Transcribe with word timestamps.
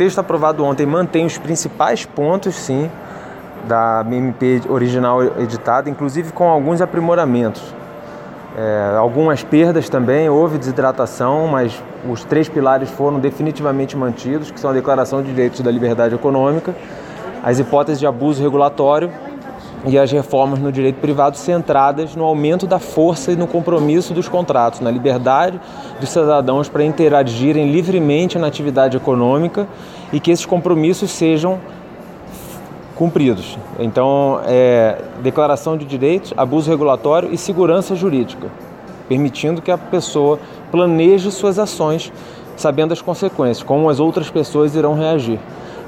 texto 0.00 0.18
aprovado 0.18 0.64
ontem 0.64 0.86
mantém 0.86 1.26
os 1.26 1.36
principais 1.36 2.06
pontos, 2.06 2.54
sim, 2.54 2.90
da 3.68 4.02
MP 4.10 4.62
original 4.66 5.22
editada, 5.38 5.90
inclusive 5.90 6.32
com 6.32 6.48
alguns 6.48 6.80
aprimoramentos. 6.80 7.62
É, 8.56 8.96
algumas 8.96 9.44
perdas 9.44 9.90
também, 9.90 10.26
houve 10.30 10.56
desidratação, 10.56 11.46
mas 11.48 11.84
os 12.10 12.24
três 12.24 12.48
pilares 12.48 12.88
foram 12.88 13.20
definitivamente 13.20 13.94
mantidos, 13.94 14.50
que 14.50 14.58
são 14.58 14.70
a 14.70 14.72
Declaração 14.72 15.20
de 15.20 15.28
Direitos 15.28 15.60
da 15.60 15.70
Liberdade 15.70 16.14
Econômica, 16.14 16.74
as 17.44 17.58
hipóteses 17.58 18.00
de 18.00 18.06
abuso 18.06 18.42
regulatório 18.42 19.10
e 19.86 19.98
as 19.98 20.10
reformas 20.12 20.58
no 20.58 20.70
direito 20.70 20.96
privado 20.96 21.36
centradas 21.36 22.14
no 22.14 22.24
aumento 22.24 22.66
da 22.66 22.78
força 22.78 23.32
e 23.32 23.36
no 23.36 23.46
compromisso 23.46 24.12
dos 24.12 24.28
contratos, 24.28 24.80
na 24.80 24.90
liberdade 24.90 25.60
dos 25.98 26.10
cidadãos 26.10 26.68
para 26.68 26.84
interagirem 26.84 27.70
livremente 27.70 28.38
na 28.38 28.46
atividade 28.46 28.96
econômica 28.96 29.66
e 30.12 30.20
que 30.20 30.30
esses 30.30 30.44
compromissos 30.44 31.10
sejam 31.10 31.58
cumpridos. 32.94 33.56
Então, 33.78 34.40
é, 34.44 34.98
declaração 35.22 35.76
de 35.76 35.86
direitos, 35.86 36.34
abuso 36.36 36.68
regulatório 36.68 37.32
e 37.32 37.38
segurança 37.38 37.94
jurídica, 37.94 38.48
permitindo 39.08 39.62
que 39.62 39.70
a 39.70 39.78
pessoa 39.78 40.38
planeje 40.70 41.30
suas 41.30 41.58
ações 41.58 42.12
sabendo 42.60 42.92
as 42.92 43.00
consequências, 43.00 43.62
como 43.62 43.88
as 43.88 43.98
outras 43.98 44.28
pessoas 44.28 44.74
irão 44.74 44.94
reagir. 44.94 45.38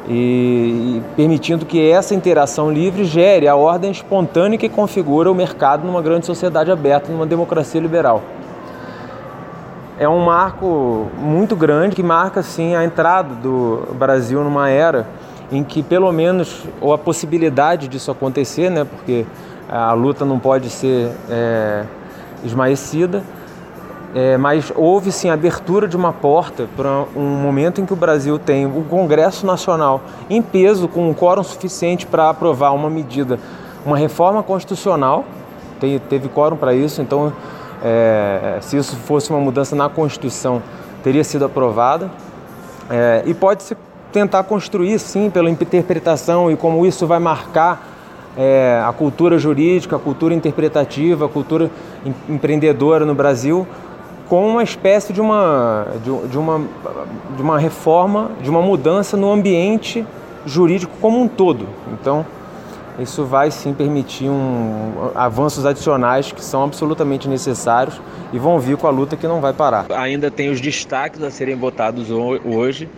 E, 0.08 0.12
e, 0.12 1.02
permitindo 1.14 1.64
que 1.64 1.90
essa 1.90 2.14
interação 2.14 2.72
livre 2.72 3.04
gere 3.04 3.46
a 3.46 3.54
ordem 3.54 3.90
espontânea 3.90 4.58
que 4.58 4.68
configura 4.68 5.30
o 5.30 5.34
mercado 5.34 5.86
numa 5.86 6.02
grande 6.02 6.26
sociedade 6.26 6.70
aberta, 6.70 7.10
numa 7.10 7.26
democracia 7.26 7.80
liberal. 7.80 8.22
É 9.98 10.08
um 10.08 10.24
marco 10.24 11.06
muito 11.16 11.54
grande 11.54 11.94
que 11.94 12.02
marca 12.02 12.42
sim 12.42 12.74
a 12.74 12.84
entrada 12.84 13.34
do 13.36 13.94
Brasil 13.94 14.42
numa 14.42 14.68
era 14.68 15.06
em 15.52 15.62
que 15.62 15.82
pelo 15.82 16.10
menos, 16.10 16.64
ou 16.80 16.92
a 16.92 16.98
possibilidade 16.98 17.86
disso 17.86 18.10
acontecer, 18.10 18.70
né, 18.70 18.84
porque 18.84 19.26
a 19.68 19.92
luta 19.92 20.24
não 20.24 20.38
pode 20.38 20.70
ser 20.70 21.12
é, 21.30 21.84
esmaecida, 22.42 23.22
é, 24.14 24.36
mas 24.36 24.72
houve 24.76 25.10
sim 25.10 25.30
abertura 25.30 25.88
de 25.88 25.96
uma 25.96 26.12
porta 26.12 26.68
para 26.76 27.04
um 27.16 27.22
momento 27.22 27.80
em 27.80 27.86
que 27.86 27.92
o 27.92 27.96
Brasil 27.96 28.38
tem 28.38 28.66
o 28.66 28.84
Congresso 28.88 29.46
Nacional 29.46 30.02
em 30.28 30.42
peso, 30.42 30.86
com 30.86 31.08
um 31.08 31.14
quórum 31.14 31.42
suficiente 31.42 32.06
para 32.06 32.28
aprovar 32.28 32.74
uma 32.74 32.90
medida, 32.90 33.38
uma 33.86 33.96
reforma 33.96 34.42
constitucional, 34.42 35.24
tem, 35.80 35.98
teve 35.98 36.28
quórum 36.28 36.56
para 36.56 36.74
isso, 36.74 37.00
então 37.00 37.32
é, 37.82 38.58
se 38.60 38.76
isso 38.76 38.96
fosse 38.96 39.30
uma 39.30 39.40
mudança 39.40 39.74
na 39.74 39.88
Constituição, 39.88 40.62
teria 41.02 41.24
sido 41.24 41.44
aprovada. 41.44 42.10
É, 42.90 43.22
e 43.26 43.32
pode 43.32 43.62
se 43.62 43.76
tentar 44.12 44.44
construir, 44.44 44.98
sim, 44.98 45.30
pela 45.30 45.48
interpretação 45.50 46.50
e 46.50 46.56
como 46.56 46.84
isso 46.84 47.06
vai 47.06 47.18
marcar 47.18 47.88
é, 48.36 48.82
a 48.86 48.92
cultura 48.92 49.38
jurídica, 49.38 49.96
a 49.96 49.98
cultura 49.98 50.34
interpretativa, 50.34 51.26
a 51.26 51.28
cultura 51.28 51.70
empreendedora 52.28 53.04
no 53.04 53.14
Brasil, 53.14 53.66
com 54.28 54.48
uma 54.48 54.62
espécie 54.62 55.12
de 55.12 55.20
uma, 55.20 55.86
de, 56.02 56.28
de, 56.28 56.38
uma, 56.38 56.64
de 57.36 57.42
uma 57.42 57.58
reforma, 57.58 58.30
de 58.40 58.48
uma 58.48 58.62
mudança 58.62 59.16
no 59.16 59.30
ambiente 59.30 60.04
jurídico 60.46 60.92
como 61.00 61.20
um 61.20 61.28
todo. 61.28 61.66
Então, 61.92 62.24
isso 62.98 63.24
vai 63.24 63.50
sim 63.50 63.72
permitir 63.72 64.28
um, 64.28 65.10
avanços 65.14 65.64
adicionais 65.64 66.30
que 66.30 66.44
são 66.44 66.64
absolutamente 66.64 67.28
necessários 67.28 68.00
e 68.32 68.38
vão 68.38 68.58
vir 68.58 68.76
com 68.76 68.86
a 68.86 68.90
luta 68.90 69.16
que 69.16 69.26
não 69.26 69.40
vai 69.40 69.52
parar. 69.52 69.86
Ainda 69.90 70.30
tem 70.30 70.50
os 70.50 70.60
destaques 70.60 71.22
a 71.22 71.30
serem 71.30 71.56
votados 71.56 72.10
hoje 72.10 72.88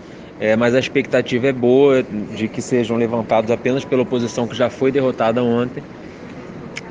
é, 0.41 0.57
mas 0.57 0.75
a 0.75 0.79
expectativa 0.79 1.47
é 1.47 1.53
boa 1.53 2.03
de 2.03 2.49
que 2.49 2.61
sejam 2.61 2.97
levantados 2.97 3.51
apenas 3.51 3.85
pela 3.85 4.03
oposição 4.03 4.47
que 4.47 4.55
já 4.55 4.69
foi 4.69 4.91
derrotada 4.91 5.43
ontem, 5.43 5.83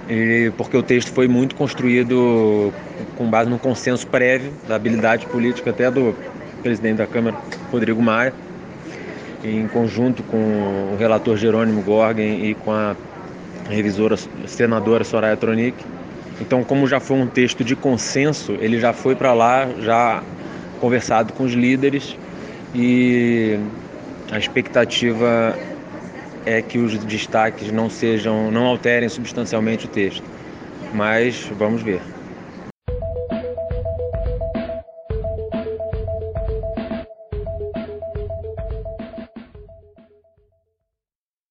e 0.09 0.51
porque 0.57 0.75
o 0.75 0.83
texto 0.83 1.11
foi 1.11 1.27
muito 1.27 1.55
construído 1.55 2.73
com 3.17 3.29
base 3.29 3.49
num 3.49 3.57
consenso 3.57 4.05
prévio 4.07 4.51
da 4.67 4.75
habilidade 4.75 5.25
política 5.27 5.69
até 5.69 5.89
do 5.89 6.15
presidente 6.61 6.97
da 6.97 7.07
Câmara, 7.07 7.37
Rodrigo 7.71 8.01
Maia, 8.01 8.33
em 9.43 9.67
conjunto 9.67 10.23
com 10.23 10.37
o 10.93 10.95
relator 10.97 11.37
Jerônimo 11.37 11.81
Gorgen 11.81 12.45
e 12.45 12.55
com 12.55 12.71
a 12.71 12.95
revisora 13.69 14.17
senadora 14.45 15.03
Soraya 15.03 15.37
Tronic. 15.37 15.77
Então, 16.41 16.63
como 16.63 16.87
já 16.87 16.99
foi 16.99 17.17
um 17.17 17.27
texto 17.27 17.63
de 17.63 17.75
consenso, 17.75 18.57
ele 18.59 18.79
já 18.79 18.91
foi 18.91 19.15
para 19.15 19.33
lá, 19.33 19.67
já 19.79 20.23
conversado 20.79 21.31
com 21.33 21.43
os 21.43 21.53
líderes 21.53 22.17
e 22.73 23.57
a 24.31 24.37
expectativa 24.37 25.55
é 26.45 26.61
que 26.61 26.79
os 26.79 27.03
destaques 27.05 27.71
não 27.71 27.89
sejam, 27.89 28.51
não 28.51 28.65
alterem 28.65 29.09
substancialmente 29.09 29.85
o 29.85 29.89
texto. 29.89 30.31
Mas 30.91 31.49
vamos 31.51 31.81
ver. 31.83 32.22